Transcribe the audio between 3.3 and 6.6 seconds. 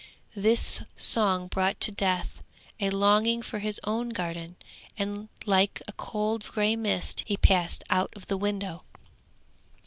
for his own garden, and, like a cold